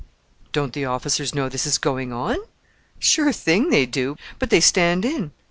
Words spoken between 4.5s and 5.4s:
'stand in.